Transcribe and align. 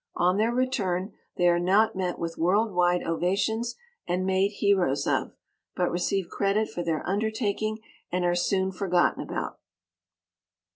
On 0.15 0.37
their 0.37 0.51
return, 0.51 1.13
they 1.37 1.47
are 1.47 1.59
not 1.59 1.95
met 1.95 2.17
with 2.17 2.35
world 2.35 2.73
wide 2.73 3.03
ovations 3.03 3.75
and 4.07 4.25
made 4.25 4.49
heroes 4.53 5.05
of, 5.05 5.33
but 5.75 5.91
receive 5.91 6.27
credit 6.27 6.67
for 6.71 6.81
their 6.81 7.07
undertaking 7.07 7.77
and 8.11 8.25
are 8.25 8.33
soon 8.33 8.71
forgotten 8.71 9.21
about. 9.21 9.59